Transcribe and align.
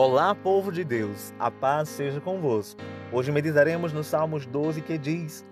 Olá, 0.00 0.32
povo 0.32 0.70
de 0.70 0.84
Deus, 0.84 1.34
a 1.40 1.50
paz 1.50 1.88
seja 1.88 2.20
convosco. 2.20 2.80
Hoje 3.12 3.32
meditaremos 3.32 3.92
no 3.92 4.04
Salmos 4.04 4.46
12 4.46 4.80
que 4.80 4.96
diz: 4.96 5.44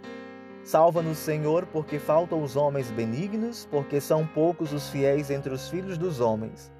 Salva-nos, 0.63 1.19
Senhor, 1.19 1.67
porque 1.67 1.99
faltam 1.99 2.41
os 2.41 2.55
homens 2.55 2.89
benignos, 2.93 3.67
porque 3.69 4.01
são 4.01 4.25
poucos 4.25 4.73
os 4.73 4.89
fiéis 4.89 5.33
entre 5.33 5.53
os 5.53 5.69
filhos 5.69 5.99
dos 5.99 6.21
homens. 6.21 6.73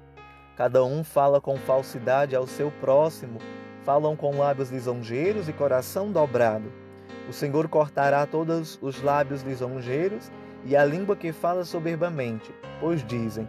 Cada 0.55 0.81
um 0.85 1.03
fala 1.03 1.41
com 1.41 1.57
falsidade 1.57 2.37
ao 2.37 2.47
seu 2.47 2.71
próximo, 2.71 3.37
falam 3.83 4.15
com 4.15 4.37
lábios 4.37 4.71
lisonjeiros 4.71 5.49
e 5.49 5.51
coração 5.51 6.09
dobrado. 6.09 6.71
O 7.27 7.33
Senhor 7.33 7.67
cortará 7.67 8.25
todos 8.25 8.79
os 8.81 9.03
lábios 9.03 9.41
lisonjeiros 9.41 10.31
e 10.63 10.73
a 10.73 10.85
língua 10.85 11.17
que 11.17 11.33
fala 11.33 11.65
soberbamente, 11.65 12.49
pois 12.79 13.05
dizem: 13.05 13.45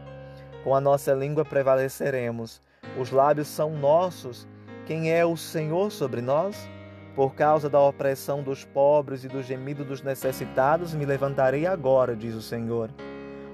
Com 0.64 0.74
a 0.74 0.80
nossa 0.80 1.14
língua 1.14 1.44
prevaleceremos 1.44 2.60
os 2.96 3.10
lábios 3.10 3.48
são 3.48 3.76
nossos. 3.76 4.46
Quem 4.86 5.12
é 5.12 5.24
o 5.24 5.36
Senhor 5.36 5.90
sobre 5.90 6.20
nós? 6.20 6.68
Por 7.14 7.34
causa 7.34 7.68
da 7.68 7.80
opressão 7.80 8.42
dos 8.42 8.64
pobres 8.64 9.24
e 9.24 9.28
do 9.28 9.42
gemido 9.42 9.84
dos 9.84 10.02
necessitados, 10.02 10.94
me 10.94 11.04
levantarei 11.04 11.66
agora, 11.66 12.14
diz 12.14 12.34
o 12.34 12.40
Senhor. 12.40 12.90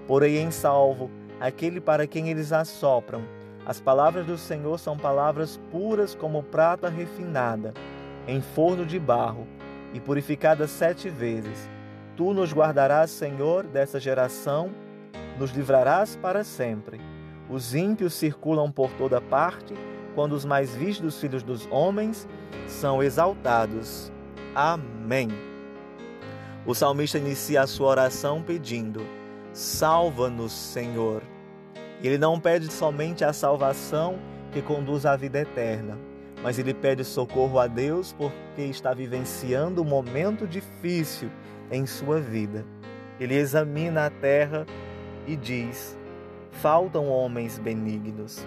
Porei 0.06 0.38
em 0.38 0.50
salvo 0.50 1.10
aquele 1.40 1.80
para 1.80 2.06
quem 2.06 2.28
eles 2.28 2.52
assopram. 2.52 3.22
As 3.66 3.80
palavras 3.80 4.26
do 4.26 4.36
Senhor 4.36 4.78
são 4.78 4.96
palavras 4.96 5.58
puras 5.72 6.14
como 6.14 6.42
prata 6.42 6.90
refinada, 6.90 7.72
em 8.28 8.40
forno 8.40 8.84
de 8.84 8.98
barro, 8.98 9.46
e 9.94 10.00
purificada 10.00 10.66
sete 10.66 11.08
vezes. 11.08 11.68
Tu 12.16 12.34
nos 12.34 12.52
guardarás, 12.52 13.10
Senhor, 13.10 13.64
dessa 13.64 13.98
geração, 13.98 14.70
nos 15.38 15.50
livrarás 15.52 16.16
para 16.16 16.44
sempre. 16.44 17.00
Os 17.48 17.74
ímpios 17.74 18.14
circulam 18.14 18.70
por 18.70 18.90
toda 18.92 19.20
parte, 19.20 19.74
quando 20.14 20.32
os 20.32 20.44
mais 20.44 20.74
vistos 20.74 21.20
filhos 21.20 21.42
dos 21.42 21.68
homens 21.70 22.26
são 22.66 23.02
exaltados. 23.02 24.10
Amém. 24.54 25.28
O 26.66 26.74
salmista 26.74 27.18
inicia 27.18 27.62
a 27.62 27.66
sua 27.66 27.88
oração 27.88 28.42
pedindo: 28.42 29.06
Salva-nos, 29.52 30.52
Senhor. 30.52 31.22
Ele 32.02 32.18
não 32.18 32.40
pede 32.40 32.72
somente 32.72 33.24
a 33.24 33.32
salvação 33.32 34.18
que 34.52 34.62
conduz 34.62 35.04
à 35.04 35.16
vida 35.16 35.40
eterna, 35.40 35.98
mas 36.42 36.58
ele 36.58 36.72
pede 36.72 37.04
socorro 37.04 37.58
a 37.58 37.66
Deus 37.66 38.12
porque 38.12 38.62
está 38.62 38.94
vivenciando 38.94 39.82
um 39.82 39.84
momento 39.84 40.46
difícil 40.46 41.30
em 41.70 41.86
sua 41.86 42.20
vida. 42.20 42.64
Ele 43.18 43.34
examina 43.34 44.06
a 44.06 44.10
terra 44.10 44.66
e 45.26 45.36
diz: 45.36 45.98
Faltam 46.60 47.08
homens 47.08 47.58
benignos. 47.58 48.46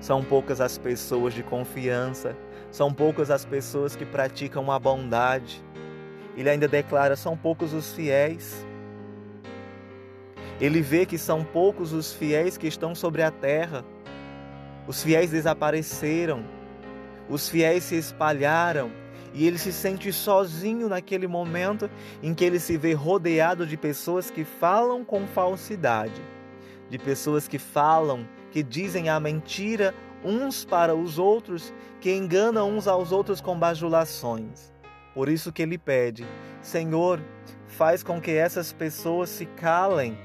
São 0.00 0.22
poucas 0.22 0.60
as 0.60 0.76
pessoas 0.76 1.32
de 1.32 1.42
confiança, 1.42 2.36
são 2.70 2.92
poucas 2.92 3.30
as 3.30 3.44
pessoas 3.44 3.96
que 3.96 4.04
praticam 4.04 4.70
a 4.70 4.78
bondade. 4.78 5.64
Ele 6.36 6.50
ainda 6.50 6.68
declara: 6.68 7.16
são 7.16 7.36
poucos 7.36 7.72
os 7.72 7.94
fiéis. 7.94 8.66
Ele 10.60 10.80
vê 10.80 11.06
que 11.06 11.16
são 11.16 11.44
poucos 11.44 11.92
os 11.92 12.12
fiéis 12.12 12.56
que 12.56 12.66
estão 12.66 12.94
sobre 12.94 13.22
a 13.22 13.30
terra. 13.30 13.84
Os 14.86 15.02
fiéis 15.02 15.30
desapareceram, 15.30 16.44
os 17.28 17.48
fiéis 17.48 17.84
se 17.84 17.96
espalharam 17.96 18.90
e 19.34 19.46
ele 19.46 19.58
se 19.58 19.72
sente 19.72 20.12
sozinho 20.12 20.88
naquele 20.88 21.26
momento 21.26 21.90
em 22.22 22.32
que 22.32 22.44
ele 22.44 22.60
se 22.60 22.76
vê 22.76 22.92
rodeado 22.92 23.66
de 23.66 23.76
pessoas 23.76 24.30
que 24.30 24.44
falam 24.44 25.04
com 25.04 25.26
falsidade 25.26 26.35
de 26.88 26.98
pessoas 26.98 27.48
que 27.48 27.58
falam, 27.58 28.26
que 28.50 28.62
dizem 28.62 29.08
a 29.08 29.18
mentira 29.18 29.94
uns 30.24 30.64
para 30.64 30.94
os 30.94 31.18
outros, 31.18 31.72
que 32.00 32.12
enganam 32.12 32.70
uns 32.70 32.88
aos 32.88 33.12
outros 33.12 33.40
com 33.40 33.58
bajulações. 33.58 34.72
Por 35.14 35.28
isso 35.28 35.52
que 35.52 35.62
ele 35.62 35.78
pede: 35.78 36.26
Senhor, 36.60 37.20
faz 37.66 38.02
com 38.02 38.20
que 38.20 38.32
essas 38.32 38.72
pessoas 38.72 39.30
se 39.30 39.46
calem. 39.46 40.18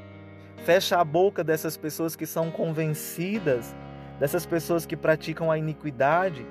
Fecha 0.65 0.99
a 0.99 1.03
boca 1.03 1.43
dessas 1.43 1.75
pessoas 1.75 2.15
que 2.15 2.25
são 2.25 2.51
convencidas, 2.51 3.75
dessas 4.19 4.45
pessoas 4.45 4.85
que 4.85 4.95
praticam 4.95 5.49
a 5.49 5.57
iniquidade. 5.57 6.45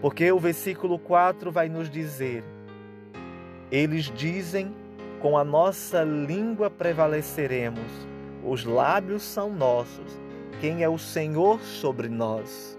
Porque 0.00 0.30
o 0.30 0.38
versículo 0.38 0.98
4 0.98 1.50
vai 1.50 1.68
nos 1.68 1.90
dizer: 1.90 2.44
Eles 3.70 4.04
dizem, 4.04 4.74
com 5.20 5.36
a 5.36 5.44
nossa 5.44 6.02
língua 6.04 6.70
prevaleceremos 6.70 8.11
os 8.44 8.64
lábios 8.64 9.22
são 9.22 9.52
nossos. 9.52 10.20
Quem 10.60 10.82
é 10.82 10.88
o 10.88 10.98
Senhor 10.98 11.60
sobre 11.60 12.08
nós? 12.08 12.78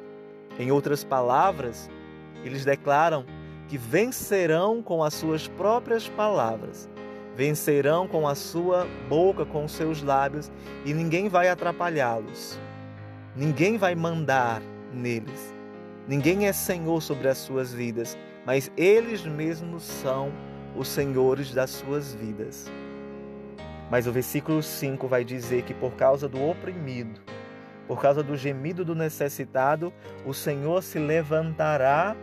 Em 0.59 0.71
outras 0.71 1.03
palavras, 1.03 1.89
eles 2.43 2.63
declaram 2.63 3.25
que 3.67 3.77
vencerão 3.77 4.81
com 4.81 5.03
as 5.03 5.13
suas 5.13 5.47
próprias 5.47 6.07
palavras, 6.07 6.89
vencerão 7.35 8.07
com 8.07 8.27
a 8.27 8.35
sua 8.35 8.87
boca, 9.09 9.45
com 9.45 9.65
os 9.65 9.71
seus 9.71 10.03
lábios, 10.03 10.51
e 10.85 10.93
ninguém 10.93 11.29
vai 11.29 11.49
atrapalhá-los. 11.49 12.59
Ninguém 13.35 13.77
vai 13.77 13.95
mandar 13.95 14.61
neles. 14.93 15.53
Ninguém 16.07 16.47
é 16.47 16.53
senhor 16.53 17.01
sobre 17.01 17.27
as 17.29 17.37
suas 17.37 17.73
vidas, 17.73 18.17
mas 18.45 18.71
eles 18.77 19.25
mesmos 19.25 19.83
são 19.83 20.31
os 20.75 20.87
senhores 20.87 21.53
das 21.53 21.69
suas 21.69 22.13
vidas. 22.13 22.69
Mas 23.93 24.07
o 24.07 24.11
versículo 24.11 24.63
5 24.63 25.07
vai 25.07 25.23
dizer 25.23 25.61
que 25.61 25.71
por 25.71 25.93
causa 25.93 26.27
do 26.27 26.43
oprimido, 26.43 27.21
por 27.87 28.01
causa 28.01 28.23
do 28.23 28.35
gemido 28.35 28.83
do 28.83 28.95
necessitado, 28.95 29.93
o 30.25 30.33
Senhor 30.33 30.81
se 30.81 30.97
levantará 30.97 32.15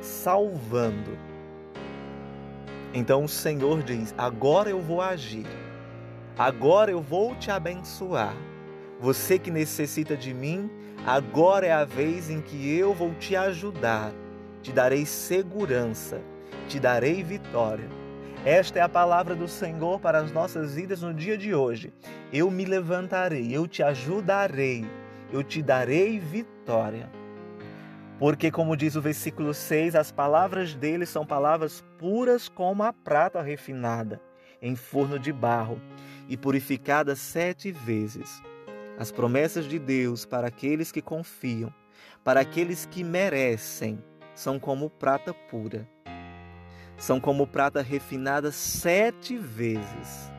salvando. 0.00 1.18
Então 2.94 3.24
o 3.24 3.28
Senhor 3.28 3.82
diz: 3.82 4.14
Agora 4.16 4.70
eu 4.70 4.80
vou 4.80 5.02
agir, 5.02 5.48
agora 6.38 6.92
eu 6.92 7.02
vou 7.02 7.34
te 7.34 7.50
abençoar. 7.50 8.36
Você 9.00 9.40
que 9.40 9.50
necessita 9.50 10.16
de 10.16 10.32
mim, 10.32 10.70
agora 11.04 11.66
é 11.66 11.72
a 11.72 11.84
vez 11.84 12.30
em 12.30 12.40
que 12.40 12.78
eu 12.78 12.94
vou 12.94 13.12
te 13.14 13.34
ajudar. 13.34 14.12
Te 14.62 14.70
darei 14.70 15.04
segurança, 15.04 16.20
te 16.68 16.78
darei 16.78 17.24
vitória. 17.24 18.01
Esta 18.44 18.80
é 18.80 18.82
a 18.82 18.88
palavra 18.88 19.36
do 19.36 19.46
Senhor 19.46 20.00
para 20.00 20.18
as 20.18 20.32
nossas 20.32 20.74
vidas 20.74 21.00
no 21.00 21.14
dia 21.14 21.38
de 21.38 21.54
hoje. 21.54 21.92
Eu 22.32 22.50
me 22.50 22.64
levantarei, 22.64 23.56
eu 23.56 23.68
te 23.68 23.84
ajudarei, 23.84 24.84
eu 25.32 25.44
te 25.44 25.62
darei 25.62 26.18
vitória. 26.18 27.08
Porque, 28.18 28.50
como 28.50 28.76
diz 28.76 28.96
o 28.96 29.00
versículo 29.00 29.54
6, 29.54 29.94
as 29.94 30.10
palavras 30.10 30.74
dele 30.74 31.06
são 31.06 31.24
palavras 31.24 31.84
puras 31.96 32.48
como 32.48 32.82
a 32.82 32.92
prata 32.92 33.40
refinada, 33.40 34.20
em 34.60 34.74
forno 34.74 35.20
de 35.20 35.32
barro, 35.32 35.80
e 36.28 36.36
purificada 36.36 37.14
sete 37.14 37.70
vezes. 37.70 38.42
As 38.98 39.12
promessas 39.12 39.66
de 39.66 39.78
Deus 39.78 40.24
para 40.24 40.48
aqueles 40.48 40.90
que 40.90 41.00
confiam, 41.00 41.72
para 42.24 42.40
aqueles 42.40 42.86
que 42.86 43.04
merecem, 43.04 44.02
são 44.34 44.58
como 44.58 44.90
prata 44.90 45.32
pura 45.32 45.88
são 47.02 47.18
como 47.18 47.48
prata 47.48 47.82
refinada 47.82 48.52
sete 48.52 49.36
vezes. 49.36 50.32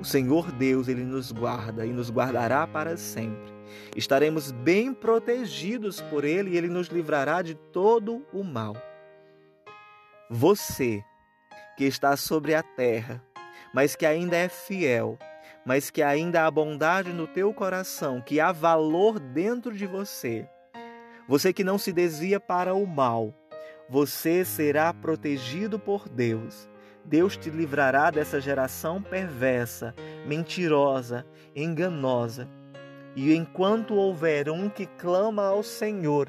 O 0.00 0.04
Senhor 0.04 0.50
Deus, 0.50 0.88
Ele 0.88 1.04
nos 1.04 1.30
guarda 1.30 1.86
e 1.86 1.92
nos 1.92 2.10
guardará 2.10 2.66
para 2.66 2.96
sempre. 2.96 3.54
Estaremos 3.94 4.50
bem 4.50 4.92
protegidos 4.92 6.00
por 6.00 6.24
Ele 6.24 6.50
e 6.50 6.56
Ele 6.56 6.66
nos 6.66 6.88
livrará 6.88 7.40
de 7.40 7.54
todo 7.54 8.26
o 8.32 8.42
mal. 8.42 8.74
Você 10.28 11.04
que 11.76 11.84
está 11.84 12.16
sobre 12.16 12.52
a 12.52 12.64
terra, 12.64 13.22
mas 13.72 13.94
que 13.94 14.04
ainda 14.04 14.36
é 14.36 14.48
fiel, 14.48 15.16
mas 15.64 15.88
que 15.88 16.02
ainda 16.02 16.46
há 16.46 16.50
bondade 16.50 17.12
no 17.12 17.28
teu 17.28 17.54
coração, 17.54 18.20
que 18.20 18.40
há 18.40 18.50
valor 18.50 19.20
dentro 19.20 19.72
de 19.72 19.86
você. 19.86 20.48
Você 21.28 21.52
que 21.52 21.62
não 21.62 21.78
se 21.78 21.92
desvia 21.92 22.40
para 22.40 22.74
o 22.74 22.84
mal, 22.88 23.32
você 23.88 24.44
será 24.44 24.92
protegido 24.92 25.78
por 25.78 26.08
Deus. 26.08 26.68
Deus 27.04 27.36
te 27.36 27.50
livrará 27.50 28.10
dessa 28.10 28.40
geração 28.40 29.00
perversa, 29.00 29.94
mentirosa, 30.26 31.24
enganosa. 31.54 32.48
E 33.14 33.34
enquanto 33.34 33.94
houver 33.94 34.50
um 34.50 34.68
que 34.68 34.86
clama 34.86 35.46
ao 35.46 35.62
Senhor, 35.62 36.28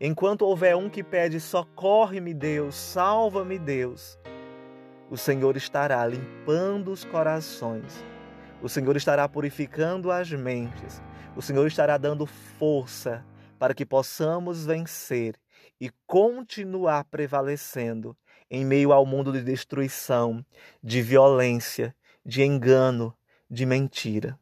enquanto 0.00 0.42
houver 0.42 0.76
um 0.76 0.90
que 0.90 1.02
pede: 1.02 1.40
socorre-me, 1.40 2.34
Deus, 2.34 2.74
salva-me, 2.74 3.58
Deus, 3.58 4.18
o 5.08 5.16
Senhor 5.16 5.56
estará 5.56 6.04
limpando 6.04 6.90
os 6.90 7.04
corações, 7.04 8.04
o 8.60 8.68
Senhor 8.68 8.96
estará 8.96 9.28
purificando 9.28 10.10
as 10.10 10.30
mentes, 10.32 11.00
o 11.36 11.40
Senhor 11.40 11.66
estará 11.68 11.96
dando 11.96 12.26
força 12.26 13.24
para 13.58 13.72
que 13.72 13.86
possamos 13.86 14.66
vencer 14.66 15.36
e 15.80 15.90
continuar 16.06 17.04
prevalecendo 17.04 18.16
em 18.50 18.64
meio 18.64 18.92
ao 18.92 19.04
mundo 19.04 19.32
de 19.32 19.42
destruição, 19.42 20.44
de 20.82 21.02
violência, 21.02 21.94
de 22.24 22.42
engano, 22.42 23.14
de 23.50 23.66
mentira. 23.66 24.38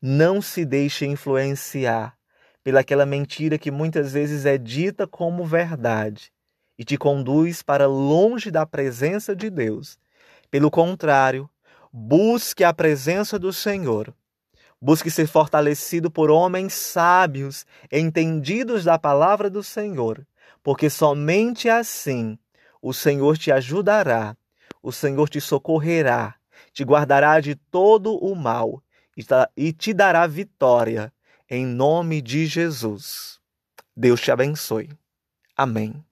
Não 0.00 0.40
se 0.40 0.64
deixe 0.64 1.06
influenciar 1.06 2.16
pelaquela 2.62 3.06
mentira 3.06 3.58
que 3.58 3.70
muitas 3.70 4.12
vezes 4.12 4.46
é 4.46 4.56
dita 4.58 5.06
como 5.06 5.44
verdade 5.44 6.32
e 6.78 6.84
te 6.84 6.96
conduz 6.96 7.62
para 7.62 7.86
longe 7.86 8.50
da 8.50 8.64
presença 8.64 9.36
de 9.36 9.50
Deus. 9.50 9.98
Pelo 10.50 10.70
contrário, 10.70 11.48
busque 11.92 12.64
a 12.64 12.72
presença 12.72 13.38
do 13.38 13.52
Senhor. 13.52 14.14
Busque 14.80 15.10
ser 15.10 15.26
fortalecido 15.26 16.10
por 16.10 16.30
homens 16.30 16.72
sábios, 16.72 17.66
entendidos 17.92 18.84
da 18.84 18.98
palavra 18.98 19.50
do 19.50 19.62
Senhor, 19.62 20.26
porque 20.62 20.88
somente 20.88 21.68
assim 21.68 22.38
o 22.80 22.94
Senhor 22.94 23.36
te 23.36 23.52
ajudará, 23.52 24.36
o 24.82 24.90
Senhor 24.90 25.28
te 25.28 25.40
socorrerá, 25.40 26.36
te 26.72 26.82
guardará 26.82 27.40
de 27.40 27.54
todo 27.54 28.16
o 28.16 28.34
mal 28.34 28.82
e 29.56 29.72
te 29.72 29.92
dará 29.92 30.26
vitória, 30.26 31.12
em 31.48 31.66
nome 31.66 32.22
de 32.22 32.46
Jesus. 32.46 33.38
Deus 33.94 34.20
te 34.20 34.30
abençoe. 34.30 34.88
Amém. 35.56 36.02